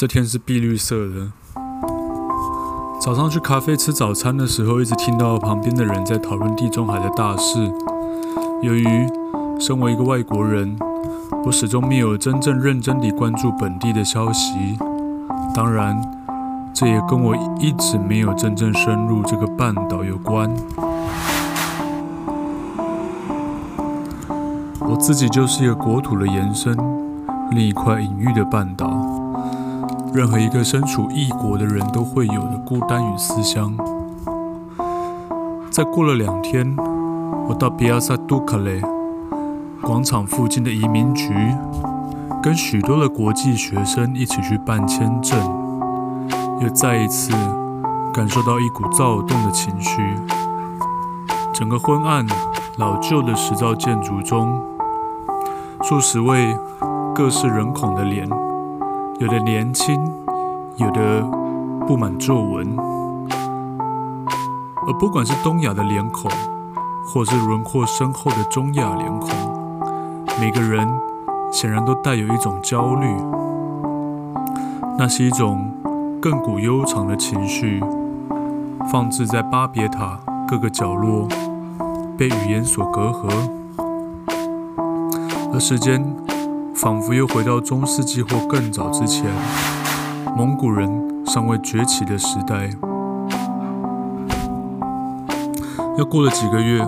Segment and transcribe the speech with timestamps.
[0.00, 1.30] 这天是碧绿色的。
[2.98, 7.70] 早上去咖啡吃早餐的时候，一直听到旁边的人在讨论地中海的大事。
[8.62, 9.06] 由于
[9.60, 10.74] 身为一个外国人，
[11.44, 14.78] 我始终没有真正认真地关注本地的消息。
[15.54, 16.00] 当然，
[16.72, 20.50] 这也跟我一直没有真正深入这个半岛有关。
[24.80, 26.74] 我自己就是一个国土的延伸，
[27.50, 29.19] 另一块隐喻的半岛。
[30.12, 33.76] 任何一个身处异国的人都会有的孤单与思乡。
[35.70, 36.74] 再过了两天，
[37.48, 38.82] 我到比亚萨杜卡雷
[39.80, 41.32] 广场附近的移民局，
[42.42, 45.38] 跟许多的国际学生一起去办签证，
[46.60, 47.32] 又再一次
[48.12, 50.16] 感受到一股躁动的情绪。
[51.52, 52.26] 整个昏暗、
[52.76, 54.60] 老旧的石造建筑中。
[55.82, 56.56] 数十位
[57.14, 58.28] 各式人孔的脸，
[59.20, 60.02] 有的年轻，
[60.76, 61.20] 有的
[61.86, 62.74] 布满皱纹。
[64.86, 66.30] 而不管是东亚的脸孔，
[67.04, 69.28] 或是轮廓深厚的中亚脸孔，
[70.40, 70.88] 每个人
[71.52, 73.14] 显然都带有一种焦虑。
[74.96, 75.70] 那是一种
[76.22, 77.84] 亘古悠长的情绪，
[78.90, 80.18] 放置在巴别塔
[80.48, 81.28] 各个角落，
[82.16, 83.28] 被语言所隔阂。
[85.52, 86.02] 而时间
[86.80, 89.26] 仿佛又回到中世纪或更早之前，
[90.34, 90.90] 蒙古人
[91.26, 92.70] 尚未崛起的时代。
[95.98, 96.82] 又过了几个月，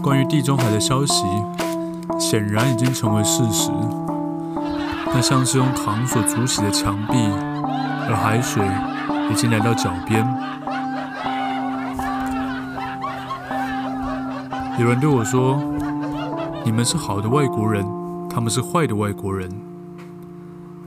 [0.00, 1.24] 关于地中海的消息
[2.20, 3.72] 显然已经成为事实。
[5.12, 7.14] 那像是用糖所筑起的墙壁，
[8.08, 8.64] 而海水
[9.28, 10.24] 已经来到脚边。
[14.78, 15.60] 有人对我说。
[16.62, 17.82] 你们是好的外国人，
[18.30, 19.50] 他们是坏的外国人。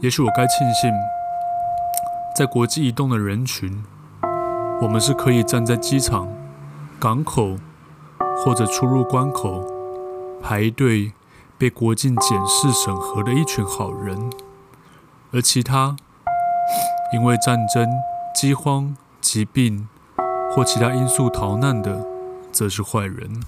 [0.00, 0.90] 也许我该庆幸，
[2.36, 3.82] 在国际移动的人群，
[4.82, 6.28] 我们是可以站在机场、
[6.98, 7.56] 港口
[8.44, 9.66] 或者出入关口
[10.42, 11.12] 排队
[11.58, 14.30] 被国境检视审核的一群好人，
[15.32, 15.96] 而其他
[17.12, 17.88] 因为战争、
[18.34, 19.88] 饥荒、疾病
[20.54, 22.06] 或其他因素逃难的，
[22.52, 23.40] 则是坏人。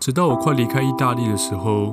[0.00, 1.92] 直到我快离开意大利的时候，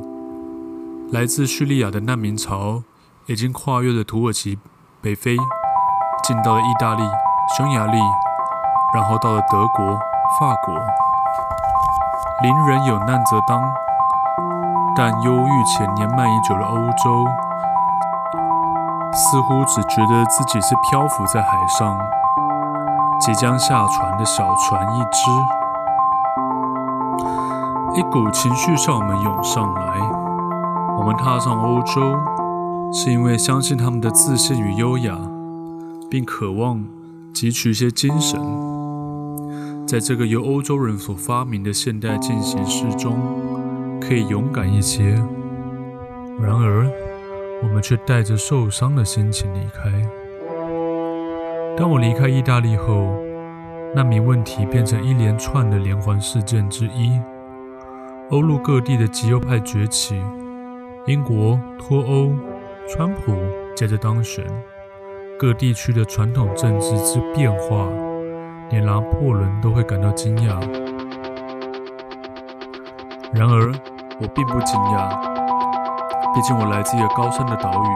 [1.11, 2.83] 来自叙利亚的难民潮
[3.25, 4.59] 已经跨越了土耳其
[5.01, 5.35] 北非，
[6.23, 7.01] 进到了意大利、
[7.57, 7.97] 匈牙利，
[8.94, 9.99] 然后到了德国、
[10.39, 10.75] 法国。
[12.44, 13.63] 邻人有难则当，
[14.95, 17.25] 但忧郁且年迈已久的欧洲，
[19.13, 21.97] 似乎只觉得自己是漂浮在海上，
[23.19, 25.64] 即将下船的小船一只。
[27.97, 29.97] 一股情绪向我们涌上来。
[30.97, 32.13] 我们踏上欧洲，
[32.91, 35.17] 是因为相信他们的自信与优雅，
[36.09, 36.83] 并渴望
[37.33, 38.39] 汲取一些精神。
[39.88, 43.17] 在这个由欧洲人所发明的现代进行式中，
[44.01, 45.12] 可以勇敢一些。
[46.41, 46.89] 然而，
[47.63, 49.89] 我们却带着受伤的心情离开。
[51.77, 53.13] 当我离开意大利后，
[53.95, 57.17] 难民问题变成一连串的连环事件之一。
[58.31, 60.19] 欧陆各地的极右派崛起，
[61.06, 62.34] 英国脱欧，
[62.90, 63.36] 川普
[63.75, 64.44] 接着当选，
[65.38, 67.86] 各地区的传统政治之变化，
[68.72, 70.59] 连拿破仑都会感到惊讶。
[73.31, 73.72] 然而，
[74.19, 75.07] 我并不惊讶，
[76.34, 77.88] 毕竟我来自一个高山的岛屿，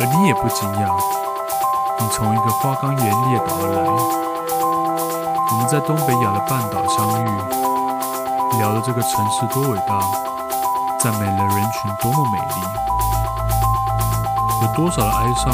[0.00, 0.92] 而你也不惊讶，
[2.00, 3.84] 你从一个花岗岩列岛而来。
[5.52, 7.73] 我们在东北亚的半岛相遇。
[8.58, 10.00] 聊了这个城市多伟大，
[10.98, 12.62] 赞美了人群多么美丽，
[14.62, 15.52] 有多少的哀伤，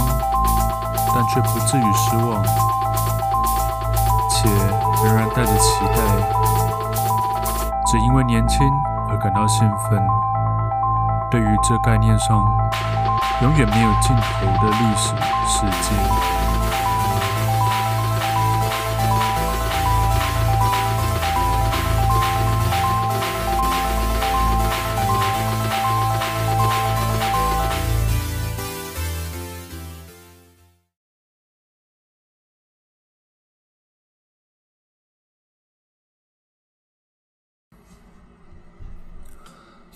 [1.14, 2.42] 但却不至于失望，
[4.30, 4.48] 且
[5.04, 5.96] 仍然带着期待，
[7.86, 8.58] 只因为年轻
[9.08, 10.06] 而感到兴奋。
[11.30, 12.44] 对于这概念上
[13.40, 15.14] 永远没有尽头的历史
[15.46, 16.39] 世界。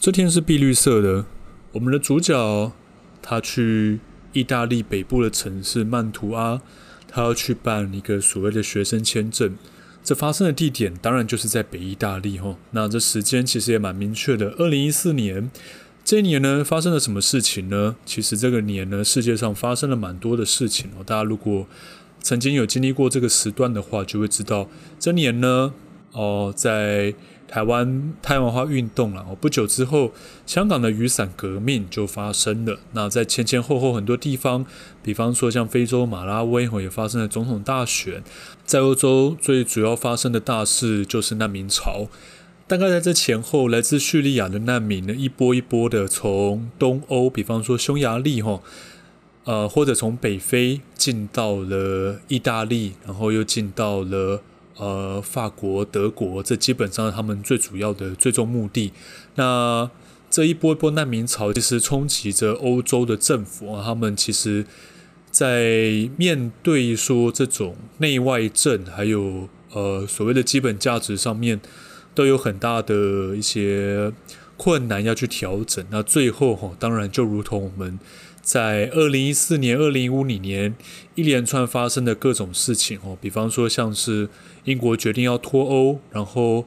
[0.05, 1.25] 这天是碧绿色的。
[1.73, 2.73] 我们的主角，
[3.23, 4.01] 他去
[4.35, 6.61] 意大利北部的城市曼图阿，
[7.09, 9.57] 他要去办一个所谓的学生签证。
[10.03, 12.39] 这发生的地点当然就是在北意大利。
[12.39, 15.51] 哈，那这时间其实也蛮明确的，二零一四年，
[16.05, 17.97] 这一年呢，发生了什么事情呢？
[18.05, 21.03] 其实这个年呢，世界上发生了蛮多的事情哦。
[21.03, 21.67] 大家如果
[22.21, 24.69] 曾经有经历过这个时段的话，就会知道，
[25.01, 25.73] 这年呢，
[26.15, 27.13] 哦，在
[27.47, 30.13] 台湾太阳花运动了哦，不久之后，
[30.47, 32.79] 香港的雨伞革命就发生了。
[32.93, 34.65] 那在前前后后很多地方，
[35.03, 38.23] 比方说像非洲马拉维，也发生了总统大选。
[38.65, 42.09] 在欧洲最主要发生的大事就是难民潮。
[42.67, 48.63] 大概在这前后，来自叙利亚的难民呢，一波一波的从东欧，比方说匈牙利哈，
[49.45, 54.41] 呃，或者从北非进到了意大利，然后又进到了
[54.77, 58.93] 呃法国、德国，这基本上他们最主要的最终目的。
[59.35, 59.91] 那
[60.31, 64.65] 这一波一波难民潮，其实冲击着欧洲的政府啊，他们其实，
[65.31, 71.61] 在面对说这种内外政，还有呃所谓的基本价值上面。
[72.17, 74.13] 都有很大的一些
[74.57, 75.85] 困难要去调整。
[75.91, 77.99] 那最后哈，当然就如同我们
[78.41, 80.75] 在二零一四年、二零一五年
[81.15, 84.29] 一连串发生的各种事情哦，比方说像是
[84.65, 86.67] 英国决定要脱欧，然后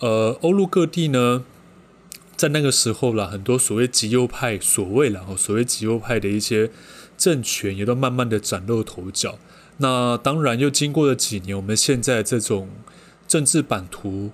[0.00, 1.44] 呃，欧陆各地呢，
[2.36, 6.70] 在那个时候啦，很多所谓极右派，所谓啦，所谓极右派的一些
[7.16, 9.38] 政权也都慢慢的崭露头角。
[9.76, 12.68] 那当然又经过了几年，我们现在这种
[13.28, 14.30] 政治版图。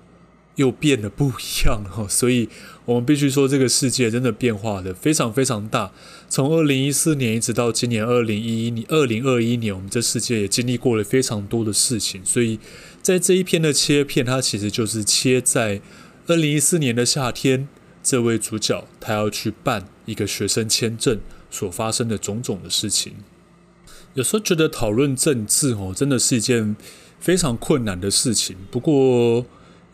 [0.56, 2.49] 又变得不一样了， 所以
[2.85, 5.93] 我们必须说，这个世界真的变化的非常非常大。
[6.29, 12.25] 从二零一四年一直到今年二零一一年、二零二一年，我们这世界也经历过了非常多的事情。
[12.25, 12.58] 所以
[13.00, 15.81] 在这一篇的切片，它其实就是切在
[16.26, 17.69] 二零一四年的夏天，
[18.02, 21.20] 这位主角他要去办一个学生签证
[21.50, 23.14] 所发生的种种的事情。
[24.14, 26.75] 有时候觉得讨论政治哦，真的是一件
[27.20, 28.56] 非常困难的事情。
[28.70, 29.44] 不过，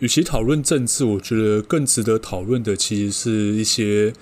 [0.02, 4.12] 与其讨论政治，我觉得更值得讨论的其实是一些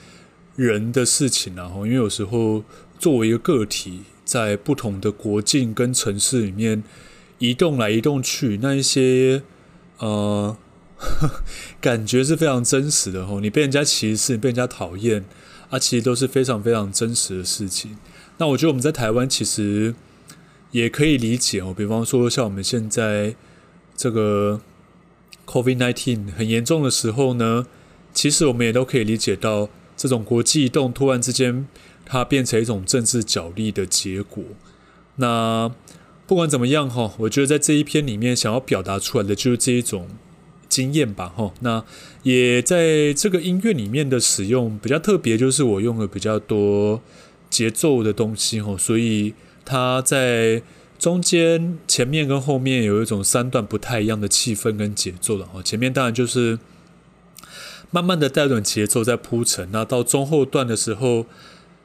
[0.55, 1.73] 人的事情啊。
[1.77, 2.63] 因为有时候
[2.99, 6.85] 作为一个个体，在不同的国境跟城市里面
[7.39, 9.43] 移动来移动去，那一些
[10.01, 10.55] 呃
[11.81, 13.41] 感觉是非常真实的吼。
[13.41, 15.25] 你被人家歧视，你被人家讨厌
[15.71, 17.97] 啊，其实都是非常非常真实的事情。
[18.37, 19.95] 那我觉得我们在台湾其实
[20.73, 21.75] 也可以理解哦。
[21.75, 23.35] 比方说，像我们现在
[23.97, 24.61] 这个。
[25.51, 27.67] COVID-19 很严重的时候呢，
[28.15, 31.67] 其实我们也都可以理解到，这种国际移动突然之间，
[32.07, 34.45] 它变成一种政治角力的结果。
[35.17, 35.69] 那
[36.29, 40.09] 不管怎么样哈，我觉得在这一篇里面想要表达出来的就是这一种
[40.69, 41.53] 经验吧哈。
[41.63, 41.85] 那
[42.23, 47.03] 也在这个音乐里面的使用比较特别，就是我用了比较多
[47.51, 50.63] 节奏的东西哈，所以它在。
[51.01, 55.63] 中间、前面跟后面有一种三段不太一样的气氛跟节奏了哈。
[55.63, 56.59] 前面当然就是
[57.91, 61.25] 慢慢的带点节奏在铺陈，那到中后段的时候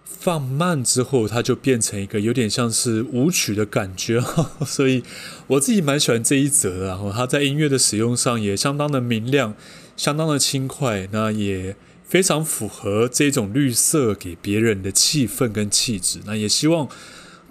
[0.04, 4.52] 放慢之后，它就变成一个有点像是舞曲的感觉哈。
[4.68, 5.02] 所以
[5.48, 9.54] 我自己蛮喜欢这一则，然后它在音乐的使用上也相当的明亮，
[9.96, 16.20] 相当的轻快，那也非常符合这种绿色给别人的气氛跟气质。
[16.26, 16.90] 那也希望。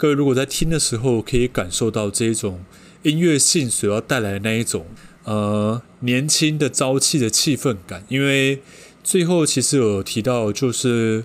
[0.04, 2.62] 各位如果在听的时候，可以感受到这种
[3.04, 4.84] 音乐性所要带来的那一种
[5.24, 8.04] 呃年轻的朝气的气氛感。
[8.10, 8.60] 因为
[9.02, 11.24] 最后其实有提到，就是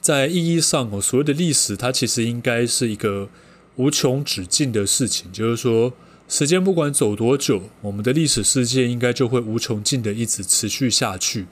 [0.00, 3.28] 在意义上哦，所谓的历史，它其实应该是一个
[3.74, 5.32] 无穷止境的事情。
[5.32, 5.92] 就是说，
[6.28, 11.46] 时间不管走多久，我们的历史世界应该就会无穷尽的一直持续下去。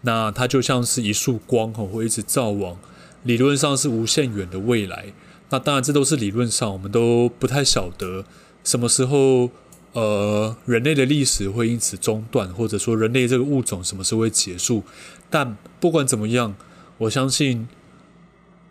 [0.00, 2.76] 那它就像是一束光吼，会一直照往
[3.22, 5.12] 理论上是无限远的未来。
[5.50, 8.24] 那当然，这都是理论上，我们都不太晓得
[8.64, 9.50] 什么时候，
[9.92, 14.82] 呃，人类的历史会因此中断，或者说人类这个物种什么时候会结束。
[15.30, 16.56] 但不管怎么样，
[16.98, 17.68] 我相信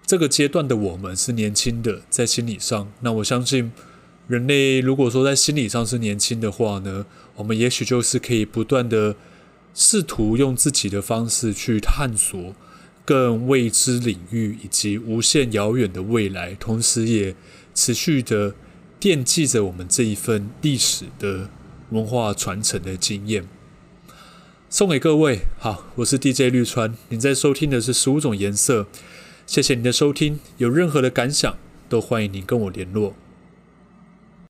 [0.06, 2.92] 这个阶段的我们是年轻的，在心理上。
[3.00, 3.72] 那我相信，
[4.28, 7.06] 人类如果说在心理上是年轻的话呢，
[7.36, 9.16] 我们也许就是可以不断的
[9.74, 12.54] 试图用自己的方式去探索。
[13.06, 17.36] 更未知领域以及无限遥远的未来，同时也
[17.76, 18.56] 持续的
[19.00, 21.50] 惦记着我们这一份历史的
[21.92, 23.48] 文化传承的经验，
[24.70, 25.42] 送给各位。
[25.60, 28.88] 好，我是 DJ 绿川，您在收听的是十五种颜色。
[29.46, 31.56] 谢谢您的收听，有任何的感想
[31.88, 33.14] 都欢迎您跟我联络。